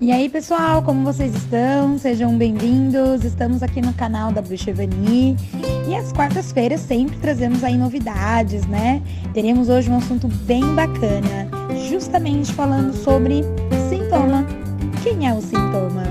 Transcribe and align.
E 0.00 0.10
aí, 0.10 0.30
pessoal, 0.30 0.82
como 0.82 1.04
vocês 1.04 1.34
estão? 1.34 1.98
Sejam 1.98 2.38
bem-vindos. 2.38 3.22
Estamos 3.22 3.62
aqui 3.62 3.82
no 3.82 3.92
canal 3.92 4.32
da 4.32 4.40
Bruxa 4.40 4.70
Evani 4.70 5.36
e 5.86 5.94
às 5.94 6.10
quartas-feiras 6.10 6.80
sempre 6.80 7.18
trazemos 7.18 7.62
aí 7.62 7.76
novidades, 7.76 8.66
né? 8.66 9.02
Teremos 9.34 9.68
hoje 9.68 9.90
um 9.90 9.98
assunto 9.98 10.26
bem 10.26 10.64
bacana, 10.74 11.46
justamente 11.90 12.50
falando 12.54 12.94
sobre 12.94 13.42
sintoma. 13.90 14.46
Quem 15.02 15.28
é 15.28 15.34
o 15.34 15.42
sintoma? 15.42 16.04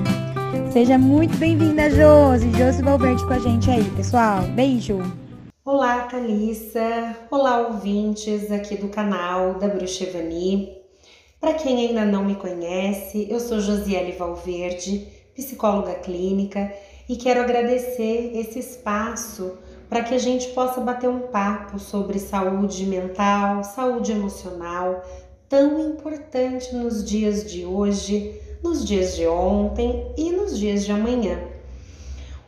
Seja 0.71 0.99
muito 0.99 1.35
bem-vinda, 1.37 1.89
Josi. 1.89 2.51
Josi 2.51 2.83
Valverde 2.83 3.25
com 3.25 3.33
a 3.33 3.39
gente 3.39 3.71
aí, 3.71 3.85
pessoal. 3.97 4.43
Beijo! 4.53 4.99
Olá, 5.65 6.01
Thalissa! 6.01 7.17
Olá, 7.31 7.67
ouvintes 7.69 8.51
aqui 8.51 8.75
do 8.77 8.89
canal 8.89 9.55
da 9.55 9.67
Bruxa 9.67 10.03
Evani. 10.03 10.78
Para 11.39 11.53
quem 11.53 11.87
ainda 11.87 12.03
não 12.03 12.25
me 12.25 12.35
conhece, 12.35 13.25
eu 13.29 13.39
sou 13.39 13.61
Josiele 13.61 14.11
Valverde, 14.11 15.07
psicóloga 15.33 15.93
clínica, 15.95 16.69
e 17.07 17.15
quero 17.15 17.39
agradecer 17.39 18.37
esse 18.37 18.59
espaço 18.59 19.57
para 19.87 20.03
que 20.03 20.13
a 20.13 20.17
gente 20.17 20.49
possa 20.49 20.81
bater 20.81 21.09
um 21.09 21.27
papo 21.27 21.79
sobre 21.79 22.19
saúde 22.19 22.85
mental, 22.85 23.63
saúde 23.63 24.11
emocional, 24.11 25.01
tão 25.47 25.79
importante 25.79 26.75
nos 26.75 27.05
dias 27.05 27.49
de 27.49 27.65
hoje, 27.65 28.37
nos 28.61 28.85
dias 28.85 29.15
de 29.15 29.25
ontem 29.25 30.13
e 30.17 30.31
nos 30.31 30.59
dias 30.59 30.83
de 30.83 30.91
amanhã. 30.91 31.39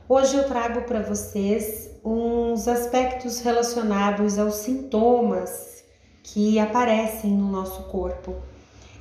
Hoje 0.08 0.36
eu 0.36 0.44
trago 0.44 0.82
para 0.82 1.02
vocês 1.02 1.90
uns 2.04 2.68
aspectos 2.68 3.40
relacionados 3.40 4.38
aos 4.38 4.56
sintomas 4.56 5.82
que 6.22 6.60
aparecem 6.60 7.32
no 7.32 7.50
nosso 7.50 7.84
corpo 7.84 8.51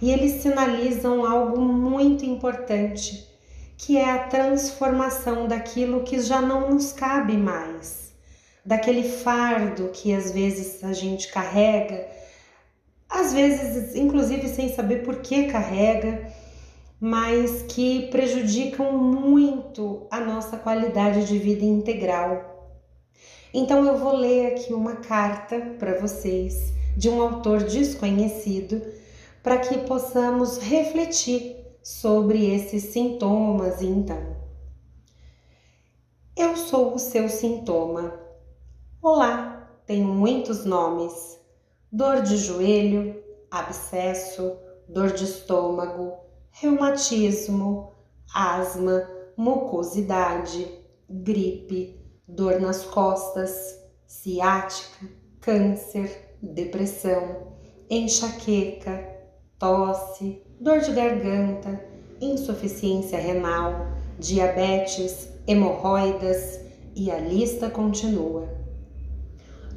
e 0.00 0.10
eles 0.10 0.42
sinalizam 0.42 1.24
algo 1.24 1.60
muito 1.60 2.24
importante, 2.24 3.28
que 3.76 3.96
é 3.96 4.10
a 4.10 4.24
transformação 4.24 5.46
daquilo 5.46 6.02
que 6.02 6.20
já 6.20 6.40
não 6.40 6.70
nos 6.70 6.92
cabe 6.92 7.36
mais, 7.36 8.12
daquele 8.64 9.02
fardo 9.02 9.90
que 9.92 10.14
às 10.14 10.30
vezes 10.32 10.82
a 10.84 10.92
gente 10.92 11.28
carrega, 11.28 12.06
às 13.08 13.32
vezes 13.32 13.94
inclusive 13.94 14.48
sem 14.48 14.72
saber 14.74 15.02
por 15.02 15.16
que 15.16 15.44
carrega, 15.44 16.30
mas 17.00 17.62
que 17.62 18.08
prejudicam 18.10 18.92
muito 18.92 20.06
a 20.10 20.20
nossa 20.20 20.56
qualidade 20.58 21.26
de 21.26 21.38
vida 21.38 21.64
integral. 21.64 22.50
Então 23.52 23.84
eu 23.84 23.96
vou 23.96 24.14
ler 24.14 24.52
aqui 24.52 24.72
uma 24.72 24.96
carta 24.96 25.58
para 25.78 25.98
vocês 25.98 26.72
de 26.96 27.08
um 27.08 27.20
autor 27.20 27.64
desconhecido 27.64 28.80
para 29.42 29.58
que 29.58 29.78
possamos 29.78 30.58
refletir 30.58 31.56
sobre 31.82 32.54
esses 32.54 32.84
sintomas 32.84 33.80
então. 33.80 34.36
Eu 36.36 36.56
sou 36.56 36.94
o 36.94 36.98
seu 36.98 37.28
sintoma. 37.28 38.20
Olá, 39.02 39.80
tenho 39.86 40.06
muitos 40.06 40.64
nomes: 40.64 41.38
dor 41.90 42.22
de 42.22 42.36
joelho, 42.36 43.22
abscesso, 43.50 44.56
dor 44.88 45.12
de 45.12 45.24
estômago, 45.24 46.14
reumatismo, 46.50 47.92
asma, 48.34 49.08
mucosidade, 49.36 50.68
gripe, 51.08 51.98
dor 52.28 52.60
nas 52.60 52.84
costas, 52.84 53.78
ciática, 54.06 55.06
câncer, 55.40 56.36
depressão, 56.42 57.54
enxaqueca, 57.88 59.19
tosse, 59.60 60.42
dor 60.58 60.80
de 60.80 60.90
garganta, 60.90 61.84
insuficiência 62.18 63.18
renal, 63.18 63.88
diabetes, 64.18 65.28
hemorroidas 65.46 66.58
e 66.96 67.10
a 67.10 67.18
lista 67.18 67.68
continua. 67.68 68.48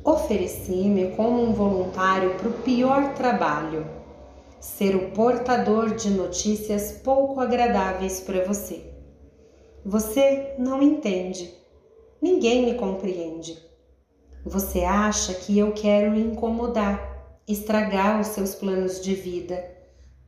Ofereci-me 0.02 1.12
como 1.18 1.44
um 1.44 1.52
voluntário 1.52 2.34
para 2.35 2.47
o 2.47 2.53
pior 2.53 3.13
trabalho, 3.13 3.85
ser 4.58 4.96
o 4.96 5.12
portador 5.12 5.94
de 5.96 6.09
notícias 6.12 6.94
pouco 7.03 7.41
agradáveis 7.41 8.22
para 8.22 8.46
você. 8.46 8.90
Você 9.85 10.56
não 10.58 10.81
entende, 10.81 11.53
ninguém 12.22 12.66
me 12.66 12.75
compreende. 12.75 13.62
Você 14.46 14.85
acha 14.85 15.34
que 15.34 15.59
eu 15.59 15.74
quero 15.74 16.18
incomodar, 16.18 17.41
estragar 17.46 18.22
os 18.22 18.28
seus 18.28 18.56
planos 18.56 19.02
de 19.02 19.13
vida 19.13 19.72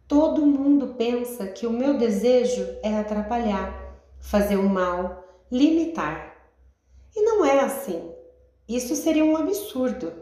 Todo 0.07 0.45
mundo 0.45 0.93
pensa 0.97 1.47
que 1.47 1.65
o 1.65 1.71
meu 1.71 1.97
desejo 1.97 2.63
é 2.83 2.95
atrapalhar, 2.95 3.97
fazer 4.19 4.55
o 4.55 4.69
mal, 4.69 5.23
limitar. 5.51 6.35
E 7.15 7.21
não 7.21 7.43
é 7.43 7.61
assim. 7.61 8.11
Isso 8.67 8.95
seria 8.95 9.25
um 9.25 9.35
absurdo. 9.35 10.13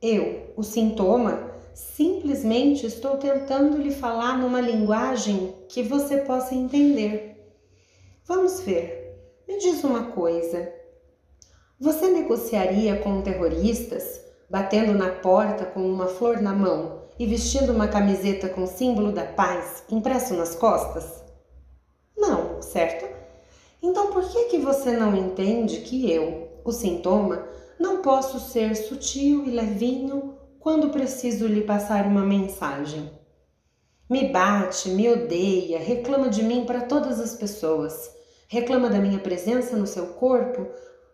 Eu, 0.00 0.52
o 0.56 0.62
sintoma, 0.62 1.50
simplesmente 1.74 2.86
estou 2.86 3.16
tentando 3.16 3.78
lhe 3.78 3.90
falar 3.90 4.38
numa 4.38 4.60
linguagem 4.60 5.54
que 5.68 5.82
você 5.82 6.18
possa 6.18 6.54
entender. 6.54 7.52
Vamos 8.24 8.60
ver. 8.60 9.06
Me 9.48 9.58
diz 9.58 9.82
uma 9.82 10.04
coisa. 10.12 10.72
Você 11.78 12.08
negociaria 12.08 13.00
com 13.00 13.22
terroristas, 13.22 14.20
batendo 14.48 14.94
na 14.94 15.10
porta 15.10 15.64
com 15.64 15.80
uma 15.80 16.06
flor 16.06 16.40
na 16.40 16.52
mão 16.52 17.02
e 17.18 17.26
vestindo 17.26 17.72
uma 17.72 17.88
camiseta 17.88 18.48
com 18.48 18.66
símbolo 18.66 19.12
da 19.12 19.24
paz 19.24 19.84
impresso 19.90 20.34
nas 20.34 20.54
costas? 20.54 21.24
Não, 22.16 22.62
certo? 22.62 23.06
Então 23.82 24.10
por 24.12 24.28
que 24.28 24.44
que 24.44 24.58
você 24.58 24.92
não 24.92 25.14
entende 25.16 25.80
que 25.80 26.10
eu, 26.10 26.48
o 26.64 26.72
sintoma, 26.72 27.46
não 27.78 28.02
posso 28.02 28.40
ser 28.40 28.74
sutil 28.74 29.44
e 29.44 29.50
levinho 29.50 30.36
quando 30.58 30.90
preciso 30.90 31.46
lhe 31.46 31.62
passar 31.62 32.06
uma 32.06 32.22
mensagem? 32.22 33.10
Me 34.08 34.28
bate, 34.28 34.88
me 34.90 35.08
odeia, 35.08 35.78
reclama 35.78 36.28
de 36.28 36.42
mim 36.42 36.64
para 36.64 36.82
todas 36.82 37.20
as 37.20 37.34
pessoas, 37.34 38.10
reclama 38.48 38.88
da 38.88 38.98
minha 38.98 39.18
presença 39.18 39.76
no 39.76 39.86
seu 39.86 40.06
corpo, 40.08 40.68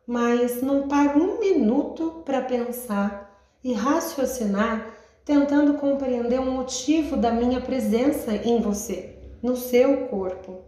mas 0.07 0.63
não 0.63 0.89
para 0.89 1.17
um 1.17 1.39
minuto 1.39 2.23
para 2.25 2.43
pensar 2.43 3.47
e 3.63 3.73
raciocinar 3.73 4.93
tentando 5.25 5.75
compreender 5.75 6.41
o 6.41 6.51
motivo 6.51 7.17
da 7.17 7.31
minha 7.31 7.61
presença 7.61 8.35
em 8.35 8.61
você, 8.61 9.17
no 9.43 9.57
seu 9.57 10.09
corpo. 10.09 10.61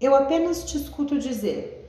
Eu 0.00 0.14
apenas 0.14 0.64
te 0.64 0.76
escuto 0.76 1.18
dizer: 1.18 1.88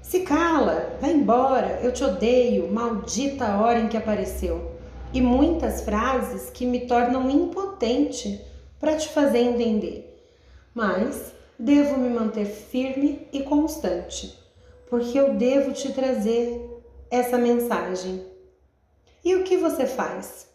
se 0.00 0.20
cala, 0.20 0.96
vai 1.00 1.12
embora, 1.12 1.80
eu 1.82 1.92
te 1.92 2.04
odeio, 2.04 2.72
maldita 2.72 3.44
a 3.44 3.60
hora 3.60 3.80
em 3.80 3.88
que 3.88 3.96
apareceu. 3.96 4.72
E 5.12 5.20
muitas 5.20 5.80
frases 5.80 6.50
que 6.50 6.66
me 6.66 6.86
tornam 6.86 7.30
impotente 7.30 8.40
para 8.78 8.96
te 8.96 9.08
fazer 9.08 9.38
entender. 9.38 10.16
Mas 10.74 11.32
devo 11.58 11.98
me 11.98 12.08
manter 12.08 12.44
firme 12.44 13.26
e 13.32 13.42
constante, 13.42 14.38
porque 14.88 15.18
eu 15.18 15.34
devo 15.34 15.72
te 15.72 15.92
trazer 15.92 16.60
essa 17.10 17.38
mensagem. 17.38 18.24
E 19.24 19.34
o 19.34 19.42
que 19.42 19.56
você 19.56 19.86
faz? 19.86 20.48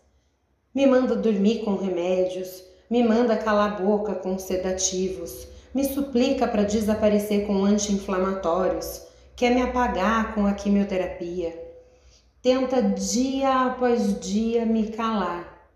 Me 0.74 0.86
manda 0.86 1.16
dormir 1.16 1.64
com 1.64 1.75
remédios, 1.75 2.64
me 2.90 3.03
manda 3.03 3.38
calar 3.38 3.74
a 3.74 3.75
boca 3.81 4.16
com 4.16 4.38
sedativos, 4.38 5.47
me 5.74 5.84
suplica 5.84 6.47
para 6.47 6.64
desaparecer 6.64 7.46
com 7.46 7.66
anti-inflamatórios, 7.66 9.02
quer 9.36 9.53
me 9.53 9.62
apagar 9.62 10.34
com 10.34 10.46
a 10.46 10.53
quimioterapia. 10.53 11.58
Tenta 12.42 12.81
dia 12.81 13.68
após 13.68 14.19
dia 14.19 14.66
me 14.66 14.88
calar. 14.92 15.69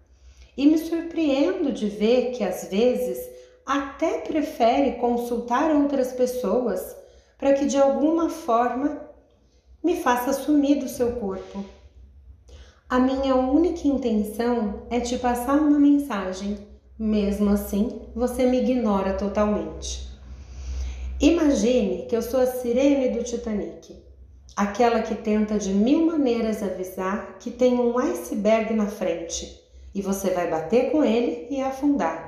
E 0.58 0.66
me 0.66 0.78
surpreendo 0.78 1.72
de 1.72 1.88
ver 1.88 2.32
que 2.32 2.44
às 2.44 2.70
vezes 2.70 3.20
até 3.66 4.20
prefere 4.20 4.94
consultar 4.94 5.76
outras 5.76 6.14
pessoas 6.14 6.96
para 7.38 7.54
que 7.54 7.66
de 7.66 7.78
alguma 7.78 8.30
forma 8.30 9.02
me 9.84 9.98
faça 9.98 10.34
sumir 10.34 10.80
do 10.80 10.90
seu 10.90 11.14
corpo. 11.14 11.64
A 12.90 13.00
minha 13.00 13.36
única 13.36 13.88
intenção 13.88 14.84
é 14.90 15.00
te 15.00 15.18
passar 15.18 15.56
uma 15.56 15.80
mensagem, 15.80 16.58
mesmo 16.98 17.50
assim 17.50 18.02
você 18.16 18.46
me 18.46 18.62
ignora 18.62 19.14
totalmente. 19.14 20.08
Imagine 21.20 22.06
que 22.08 22.16
eu 22.16 22.22
sou 22.22 22.40
a 22.40 22.46
sirene 22.46 23.10
do 23.10 23.24
Titanic, 23.24 23.96
aquela 24.56 25.02
que 25.02 25.16
tenta 25.16 25.58
de 25.58 25.74
mil 25.74 26.06
maneiras 26.06 26.62
avisar 26.62 27.38
que 27.40 27.52
tem 27.52 27.76
um 27.76 27.98
iceberg 27.98 28.74
na 28.74 28.88
frente 28.88 29.62
e 29.94 30.02
você 30.02 30.30
vai 30.32 30.50
bater 30.50 30.92
com 30.92 31.04
ele 31.04 31.48
e 31.50 31.62
afundar. 31.62 32.25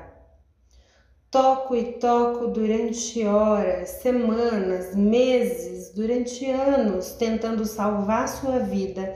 Toco 1.40 1.76
e 1.76 1.84
toco 1.94 2.48
durante 2.48 3.24
horas, 3.24 3.90
semanas, 4.02 4.96
meses, 4.96 5.92
durante 5.94 6.50
anos, 6.50 7.12
tentando 7.12 7.64
salvar 7.64 8.28
sua 8.28 8.58
vida 8.58 9.14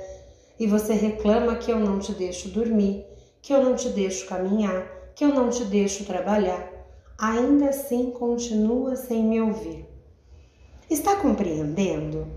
e 0.59 0.67
você 0.67 0.93
reclama 0.93 1.55
que 1.55 1.71
eu 1.71 1.79
não 1.79 1.97
te 1.97 2.11
deixo 2.11 2.49
dormir, 2.49 3.07
que 3.41 3.51
eu 3.51 3.65
não 3.65 3.73
te 3.75 3.89
deixo 3.89 4.27
caminhar, 4.27 4.85
que 5.15 5.25
eu 5.25 5.29
não 5.29 5.49
te 5.49 5.65
deixo 5.65 6.05
trabalhar. 6.05 6.71
ainda 7.17 7.69
assim 7.69 8.11
continua 8.11 8.95
sem 8.95 9.23
me 9.23 9.41
ouvir. 9.41 9.87
Está 10.87 11.15
compreendendo? 11.15 12.27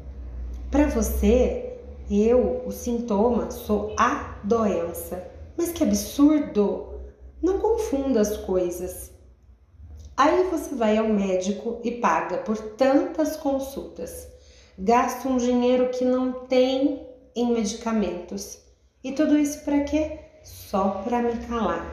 Para 0.70 0.88
você, 0.88 1.78
eu, 2.10 2.62
o 2.64 2.72
sintoma, 2.72 3.50
sou 3.50 3.94
a 3.98 4.38
doença. 4.44 5.30
Mas 5.58 5.72
que 5.72 5.84
absurdo! 5.84 7.02
Não 7.42 7.58
confunda 7.58 8.22
as 8.22 8.34
coisas. 8.38 9.13
Aí 10.16 10.44
você 10.44 10.74
vai 10.74 10.96
ao 10.96 11.08
médico 11.08 11.80
e 11.82 11.90
paga 11.90 12.38
por 12.38 12.56
tantas 12.56 13.36
consultas. 13.36 14.28
Gasta 14.78 15.28
um 15.28 15.36
dinheiro 15.36 15.90
que 15.90 16.04
não 16.04 16.46
tem 16.46 17.06
em 17.34 17.52
medicamentos. 17.52 18.60
E 19.02 19.12
tudo 19.12 19.36
isso 19.36 19.64
para 19.64 19.82
quê? 19.84 20.20
Só 20.44 21.02
para 21.02 21.20
me 21.20 21.36
calar. 21.46 21.84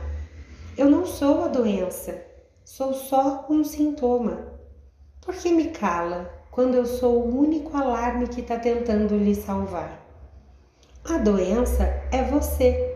Eu 0.78 0.90
não 0.90 1.06
sou 1.06 1.44
a 1.44 1.48
doença, 1.48 2.24
sou 2.64 2.94
só 2.94 3.46
um 3.50 3.64
sintoma. 3.64 4.54
Por 5.20 5.36
que 5.36 5.52
me 5.52 5.72
cala 5.72 6.32
quando 6.52 6.76
eu 6.76 6.86
sou 6.86 7.22
o 7.22 7.40
único 7.40 7.76
alarme 7.76 8.28
que 8.28 8.42
está 8.42 8.58
tentando 8.58 9.18
lhe 9.18 9.36
salvar? 9.36 10.00
A 11.04 11.18
doença 11.18 11.86
é 12.12 12.24
você 12.24 12.96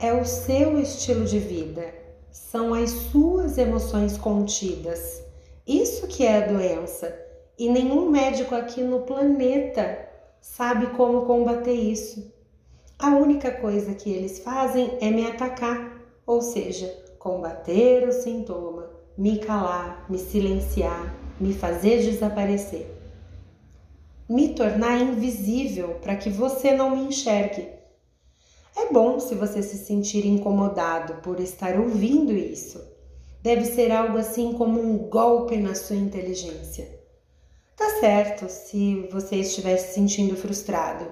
é 0.00 0.12
o 0.12 0.24
seu 0.24 0.80
estilo 0.80 1.26
de 1.26 1.38
vida, 1.38 1.92
são 2.32 2.74
as 2.74 2.90
suas 2.90 3.58
emoções 3.58 4.16
contidas. 4.16 5.22
Isso 5.66 6.06
que 6.06 6.24
é 6.24 6.44
a 6.44 6.46
doença. 6.46 7.16
E 7.58 7.68
nenhum 7.68 8.08
médico 8.08 8.54
aqui 8.54 8.82
no 8.82 9.00
planeta 9.00 10.08
sabe 10.40 10.88
como 10.88 11.26
combater 11.26 11.74
isso. 11.74 12.32
A 12.98 13.10
única 13.16 13.50
coisa 13.50 13.94
que 13.94 14.10
eles 14.10 14.38
fazem 14.38 14.96
é 15.00 15.10
me 15.10 15.26
atacar, 15.26 16.00
ou 16.26 16.40
seja, 16.40 16.86
combater 17.18 18.06
o 18.08 18.12
sintoma, 18.12 18.90
me 19.16 19.38
calar, 19.38 20.06
me 20.08 20.18
silenciar, 20.18 21.14
me 21.38 21.52
fazer 21.52 22.02
desaparecer. 22.02 22.86
Me 24.28 24.54
tornar 24.54 25.00
invisível 25.00 25.96
para 26.02 26.16
que 26.16 26.30
você 26.30 26.72
não 26.72 26.90
me 26.96 27.02
enxergue 27.08 27.79
é 28.76 28.92
bom 28.92 29.18
se 29.20 29.34
você 29.34 29.62
se 29.62 29.76
sentir 29.78 30.26
incomodado 30.26 31.14
por 31.22 31.40
estar 31.40 31.78
ouvindo 31.78 32.32
isso. 32.32 32.80
Deve 33.42 33.64
ser 33.64 33.90
algo 33.90 34.18
assim 34.18 34.52
como 34.52 34.80
um 34.80 34.96
golpe 35.08 35.56
na 35.56 35.74
sua 35.74 35.96
inteligência. 35.96 37.00
Tá 37.76 37.98
certo 37.98 38.48
se 38.48 39.08
você 39.10 39.36
estiver 39.36 39.76
se 39.78 39.94
sentindo 39.94 40.36
frustrado, 40.36 41.06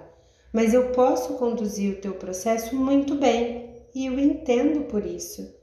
mas 0.52 0.75
eu 0.75 0.90
posso 0.90 1.34
conduzir 1.34 1.94
o 1.94 2.00
teu 2.00 2.14
processo 2.14 2.76
muito 2.76 3.14
bem 3.14 3.75
e 3.94 4.06
eu 4.06 4.19
entendo 4.19 4.84
por 4.84 5.05
isso. 5.05 5.56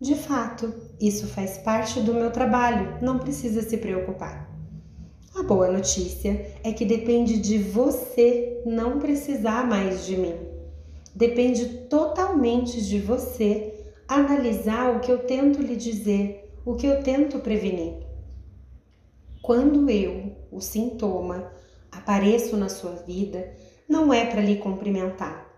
De 0.00 0.14
fato, 0.14 0.72
isso 1.00 1.26
faz 1.26 1.58
parte 1.58 2.00
do 2.00 2.14
meu 2.14 2.30
trabalho, 2.30 2.98
não 3.02 3.18
precisa 3.18 3.62
se 3.62 3.76
preocupar. 3.78 4.48
A 5.34 5.42
boa 5.42 5.70
notícia 5.70 6.52
é 6.62 6.72
que 6.72 6.84
depende 6.84 7.38
de 7.38 7.58
você 7.58 8.62
não 8.64 8.98
precisar 8.98 9.66
mais 9.66 10.04
de 10.06 10.16
mim. 10.16 10.47
Depende 11.18 11.66
totalmente 11.88 12.80
de 12.80 13.00
você 13.00 13.74
analisar 14.06 14.94
o 14.94 15.00
que 15.00 15.10
eu 15.10 15.18
tento 15.18 15.60
lhe 15.60 15.74
dizer, 15.74 16.48
o 16.64 16.76
que 16.76 16.86
eu 16.86 17.02
tento 17.02 17.40
prevenir. 17.40 18.06
Quando 19.42 19.90
eu, 19.90 20.36
o 20.52 20.60
sintoma, 20.60 21.50
apareço 21.90 22.56
na 22.56 22.68
sua 22.68 22.92
vida, 22.92 23.52
não 23.88 24.14
é 24.14 24.26
para 24.26 24.40
lhe 24.40 24.58
cumprimentar, 24.58 25.52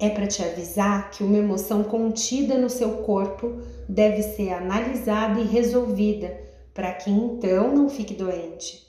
é 0.00 0.10
para 0.10 0.26
te 0.26 0.42
avisar 0.42 1.12
que 1.12 1.22
uma 1.22 1.38
emoção 1.38 1.84
contida 1.84 2.58
no 2.58 2.68
seu 2.68 3.04
corpo 3.04 3.60
deve 3.88 4.20
ser 4.20 4.52
analisada 4.52 5.38
e 5.38 5.44
resolvida 5.44 6.36
para 6.74 6.92
que 6.92 7.08
então 7.08 7.72
não 7.72 7.88
fique 7.88 8.14
doente. 8.14 8.84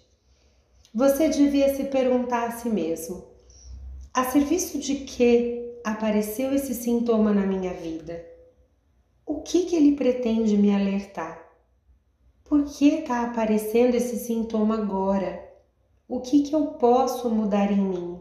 Você 0.92 1.30
devia 1.30 1.76
se 1.76 1.84
perguntar 1.84 2.48
a 2.48 2.52
si 2.52 2.68
mesmo: 2.68 3.26
a 4.12 4.24
serviço 4.24 4.80
de 4.80 4.96
que 4.96 5.65
apareceu 5.86 6.52
esse 6.52 6.74
sintoma 6.74 7.32
na 7.32 7.46
minha 7.46 7.72
vida? 7.72 8.26
O 9.24 9.42
que, 9.42 9.66
que 9.66 9.76
ele 9.76 9.96
pretende 9.96 10.58
me 10.58 10.74
alertar? 10.74 11.40
Por 12.44 12.64
que 12.66 12.88
está 12.88 13.22
aparecendo 13.22 13.94
esse 13.94 14.18
sintoma 14.18 14.80
agora? 14.80 15.48
O 16.08 16.22
que, 16.22 16.42
que 16.42 16.56
eu 16.56 16.66
posso 16.80 17.30
mudar 17.30 17.72
em 17.72 17.80
mim? 17.80 18.20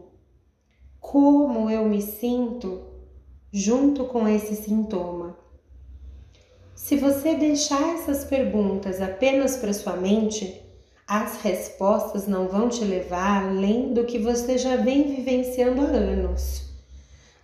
Como 0.99 1.67
eu 1.67 1.89
me 1.89 2.03
sinto 2.03 2.85
junto 3.51 4.05
com 4.05 4.27
esse 4.27 4.55
sintoma? 4.55 5.35
Se 6.75 6.95
você 6.95 7.33
deixar 7.33 7.95
essas 7.95 8.25
perguntas 8.25 9.01
apenas 9.01 9.57
para 9.57 9.73
sua 9.73 9.95
mente, 9.95 10.61
as 11.07 11.41
respostas 11.41 12.27
não 12.27 12.47
vão 12.47 12.69
te 12.69 12.85
levar 12.85 13.47
além 13.47 13.91
do 13.91 14.05
que 14.05 14.19
você 14.19 14.55
já 14.55 14.75
vem 14.75 15.15
vivenciando 15.15 15.81
há 15.81 15.85
anos 15.85 16.64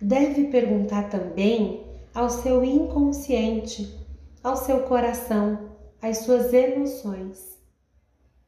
deve 0.02 0.48
perguntar 0.48 1.08
também 1.08 1.86
ao 2.12 2.28
seu 2.28 2.64
inconsciente, 2.64 3.96
ao 4.42 4.56
seu 4.56 4.80
coração, 4.80 5.70
às 6.02 6.18
suas 6.18 6.52
emoções. 6.52 7.56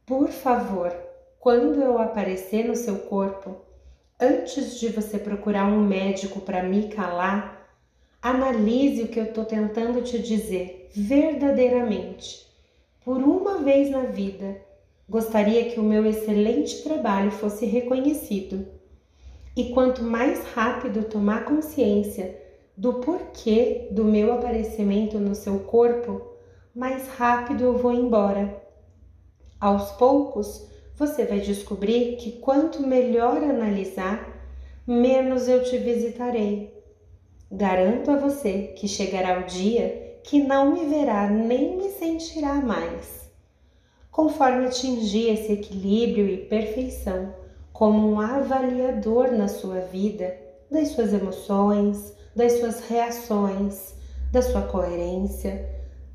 Por 0.04 0.28
favor, 0.30 0.92
quando 1.38 1.80
eu 1.80 1.96
aparecer 1.96 2.66
no 2.66 2.74
seu 2.74 2.98
corpo, 2.98 3.54
antes 4.20 4.80
de 4.80 4.88
você 4.88 5.16
procurar 5.16 5.66
um 5.66 5.80
médico 5.80 6.40
para 6.40 6.64
me 6.64 6.88
calar, 6.88 7.70
analise 8.20 9.02
o 9.02 9.08
que 9.08 9.20
eu 9.20 9.24
estou 9.24 9.44
tentando 9.44 10.02
te 10.02 10.18
dizer 10.18 10.90
verdadeiramente. 10.92 12.48
Por 13.04 13.18
uma 13.18 13.58
vez 13.58 13.90
na 13.90 14.00
vida, 14.00 14.60
gostaria 15.08 15.70
que 15.70 15.78
o 15.78 15.84
meu 15.84 16.04
excelente 16.04 16.82
trabalho 16.82 17.30
fosse 17.30 17.64
reconhecido 17.64 18.66
e 19.56 19.70
quanto 19.70 20.02
mais 20.02 20.42
rápido 20.54 21.04
tomar 21.04 21.44
consciência 21.44 22.40
do 22.76 22.94
porquê 22.94 23.88
do 23.90 24.04
meu 24.04 24.32
aparecimento 24.32 25.18
no 25.18 25.34
seu 25.34 25.60
corpo, 25.60 26.22
mais 26.74 27.06
rápido 27.08 27.62
eu 27.62 27.78
vou 27.78 27.92
embora. 27.92 28.60
Aos 29.60 29.92
poucos, 29.92 30.68
você 30.96 31.24
vai 31.24 31.40
descobrir 31.40 32.16
que 32.16 32.32
quanto 32.32 32.86
melhor 32.86 33.38
analisar, 33.38 34.28
menos 34.86 35.48
eu 35.48 35.62
te 35.62 35.78
visitarei. 35.78 36.74
Garanto 37.50 38.10
a 38.10 38.16
você 38.16 38.74
que 38.76 38.88
chegará 38.88 39.40
o 39.40 39.46
dia 39.46 40.18
que 40.24 40.42
não 40.42 40.72
me 40.72 40.86
verá 40.86 41.28
nem 41.28 41.76
me 41.76 41.90
sentirá 41.90 42.54
mais. 42.54 43.30
Conforme 44.10 44.66
atingir 44.66 45.30
esse 45.30 45.52
equilíbrio 45.52 46.26
e 46.28 46.38
perfeição, 46.38 47.34
como 47.74 48.08
um 48.08 48.20
avaliador 48.20 49.32
na 49.32 49.48
sua 49.48 49.80
vida 49.80 50.38
das 50.70 50.90
suas 50.90 51.12
emoções, 51.12 52.14
das 52.34 52.52
suas 52.52 52.78
reações, 52.88 53.96
da 54.30 54.40
sua 54.40 54.62
coerência. 54.62 55.68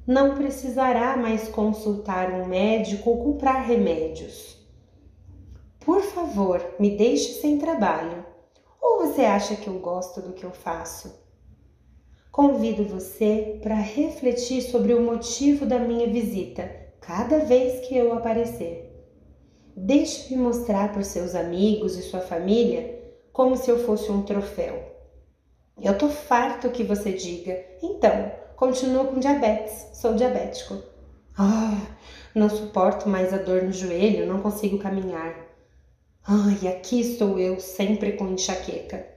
Não 0.08 0.36
precisará 0.36 1.18
mais 1.18 1.50
consultar 1.50 2.32
um 2.32 2.46
médico 2.46 3.10
ou 3.10 3.18
comprar 3.26 3.60
remédios. 3.64 4.58
Por 5.82 6.02
favor, 6.02 6.66
me 6.80 6.96
deixe 6.96 7.42
sem 7.42 7.58
trabalho. 7.58 8.26
Ou 8.82 9.06
você 9.06 9.24
acha 9.24 9.58
que 9.58 9.68
eu 9.68 9.80
gosto 9.80 10.22
do 10.22 10.32
que 10.32 10.46
eu 10.46 10.52
faço? 10.52 11.14
Convido 12.32 12.86
você 12.86 13.60
para 13.62 13.76
refletir 13.76 14.62
sobre 14.62 14.94
o 14.94 15.02
motivo 15.02 15.66
da 15.66 15.78
minha 15.78 16.08
visita 16.08 16.72
cada 17.02 17.40
vez 17.40 17.86
que 17.86 17.98
eu 17.98 18.14
aparecer. 18.14 18.89
Deixe-me 19.82 20.42
mostrar 20.42 20.92
para 20.92 21.00
os 21.00 21.08
seus 21.08 21.34
amigos 21.34 21.98
e 21.98 22.02
sua 22.02 22.20
família 22.20 23.02
como 23.32 23.56
se 23.56 23.72
eu 23.72 23.80
fosse 23.86 24.12
um 24.12 24.24
troféu. 24.24 24.84
Eu 25.82 25.98
tô 25.98 26.10
farto 26.10 26.70
que 26.70 26.84
você 26.84 27.14
diga, 27.14 27.58
então, 27.82 28.30
continuo 28.58 29.06
com 29.06 29.22
diabetes, 29.22 29.88
sou 29.94 30.16
diabético. 30.16 30.84
Ah, 31.38 31.80
não 32.36 32.50
suporto 32.50 33.08
mais 33.08 33.34
a 33.34 33.38
dor 33.38 33.64
no 33.64 33.72
joelho, 33.72 34.28
não 34.28 34.42
consigo 34.42 34.80
caminhar. 34.80 35.34
Ai, 36.28 36.68
aqui 36.68 37.00
estou 37.00 37.40
eu, 37.40 37.58
sempre 37.58 38.12
com 38.18 38.28
enxaqueca. 38.28 39.08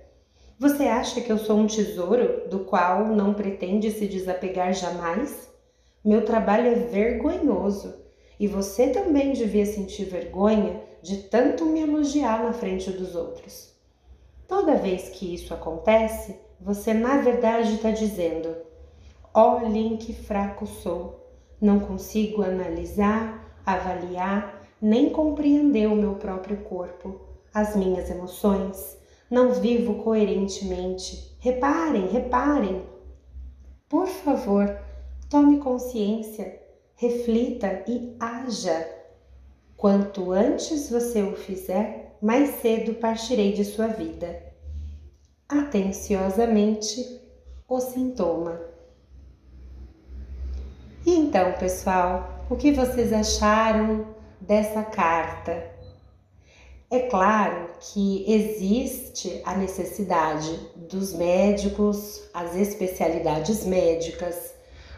Você 0.60 0.84
acha 0.84 1.20
que 1.20 1.32
eu 1.32 1.38
sou 1.38 1.58
um 1.58 1.66
tesouro 1.66 2.48
do 2.48 2.60
qual 2.60 3.08
não 3.08 3.34
pretende 3.34 3.90
se 3.90 4.06
desapegar 4.06 4.72
jamais? 4.72 5.50
Meu 6.04 6.24
trabalho 6.24 6.68
é 6.68 6.74
vergonhoso 6.76 8.01
e 8.42 8.48
você 8.48 8.88
também 8.88 9.34
devia 9.34 9.64
sentir 9.64 10.06
vergonha 10.06 10.82
de 11.00 11.18
tanto 11.18 11.64
me 11.64 11.80
elogiar 11.80 12.42
na 12.42 12.52
frente 12.52 12.90
dos 12.90 13.14
outros. 13.14 13.72
Toda 14.48 14.74
vez 14.74 15.10
que 15.10 15.32
isso 15.32 15.54
acontece, 15.54 16.40
você 16.60 16.92
na 16.92 17.18
verdade 17.18 17.76
está 17.76 17.92
dizendo: 17.92 18.52
olhem 19.32 19.96
que 19.96 20.12
fraco 20.12 20.66
sou, 20.66 21.24
não 21.60 21.78
consigo 21.78 22.42
analisar, 22.42 23.62
avaliar, 23.64 24.60
nem 24.80 25.10
compreender 25.10 25.86
o 25.86 25.94
meu 25.94 26.16
próprio 26.16 26.56
corpo, 26.64 27.20
as 27.54 27.76
minhas 27.76 28.10
emoções, 28.10 28.98
não 29.30 29.52
vivo 29.52 30.02
coerentemente. 30.02 31.36
Reparem, 31.38 32.08
reparem. 32.08 32.82
Por 33.88 34.08
favor, 34.08 34.76
tome 35.30 35.58
consciência 35.58 36.60
reflita 36.96 37.84
e 37.86 38.16
haja. 38.18 38.88
Quanto 39.76 40.32
antes 40.32 40.90
você 40.90 41.22
o 41.22 41.34
fizer, 41.34 42.16
mais 42.22 42.60
cedo 42.60 42.94
partirei 42.94 43.52
de 43.52 43.64
sua 43.64 43.88
vida. 43.88 44.42
Atenciosamente, 45.48 47.20
o 47.68 47.80
sintoma. 47.80 48.60
E 51.04 51.16
então, 51.16 51.52
pessoal, 51.54 52.44
o 52.48 52.54
que 52.54 52.70
vocês 52.70 53.12
acharam 53.12 54.06
dessa 54.40 54.84
carta? 54.84 55.72
É 56.92 57.00
claro 57.08 57.70
que 57.80 58.30
existe 58.30 59.40
a 59.46 59.56
necessidade 59.56 60.54
dos 60.76 61.14
médicos, 61.14 62.22
as 62.34 62.54
especialidades 62.54 63.64
médicas, 63.64 64.51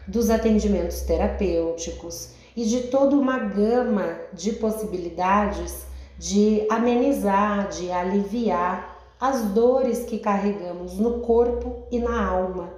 dos 0.07 0.29
atendimentos 0.29 1.01
terapêuticos 1.01 2.31
e 2.55 2.65
de 2.65 2.83
toda 2.83 3.15
uma 3.15 3.39
gama 3.39 4.17
de 4.33 4.53
possibilidades 4.53 5.85
de 6.17 6.65
amenizar, 6.69 7.69
de 7.69 7.91
aliviar 7.91 8.95
as 9.19 9.45
dores 9.49 10.05
que 10.05 10.19
carregamos 10.19 10.97
no 10.97 11.19
corpo 11.19 11.83
e 11.91 11.99
na 11.99 12.25
alma. 12.25 12.73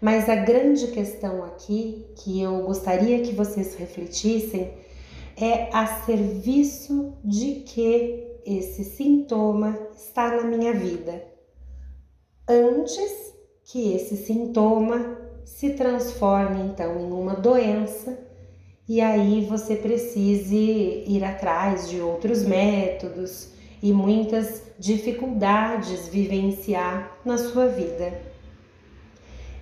Mas 0.00 0.28
a 0.28 0.34
grande 0.34 0.88
questão 0.88 1.44
aqui 1.44 2.06
que 2.16 2.42
eu 2.42 2.62
gostaria 2.62 3.22
que 3.22 3.32
vocês 3.32 3.74
refletissem 3.76 4.72
é 5.36 5.68
a 5.72 5.86
serviço 5.86 7.14
de 7.24 7.60
que 7.60 8.40
esse 8.44 8.84
sintoma 8.84 9.78
está 9.96 10.36
na 10.36 10.42
minha 10.42 10.72
vida, 10.72 11.24
antes 12.48 13.32
que 13.62 13.94
esse 13.94 14.16
sintoma 14.16 15.16
se 15.44 15.70
transforme 15.70 16.60
então 16.62 16.98
em 17.00 17.12
uma 17.12 17.34
doença 17.34 18.18
e 18.88 19.00
aí 19.00 19.46
você 19.46 19.76
precise 19.76 21.04
ir 21.06 21.24
atrás 21.24 21.88
de 21.88 22.00
outros 22.00 22.42
métodos 22.44 23.48
e 23.82 23.92
muitas 23.92 24.62
dificuldades 24.78 26.08
vivenciar 26.08 27.16
na 27.24 27.38
sua 27.38 27.66
vida. 27.66 28.12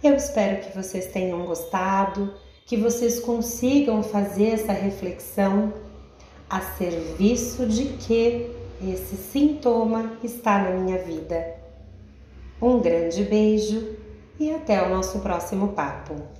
Eu 0.02 0.14
espero 0.14 0.62
que 0.62 0.76
vocês 0.76 1.06
tenham 1.06 1.44
gostado 1.44 2.32
que 2.64 2.76
vocês 2.76 3.18
consigam 3.18 4.02
fazer 4.02 4.50
essa 4.50 4.72
reflexão 4.72 5.72
a 6.48 6.60
serviço 6.60 7.66
de 7.66 7.86
que 7.98 8.50
esse 8.80 9.16
sintoma 9.16 10.16
está 10.22 10.62
na 10.62 10.70
minha 10.70 10.98
vida. 10.98 11.56
Um 12.62 12.78
grande 12.78 13.24
beijo 13.24 13.96
e 14.40 14.50
até 14.54 14.82
o 14.82 14.88
nosso 14.88 15.20
próximo 15.20 15.68
papo. 15.68 16.39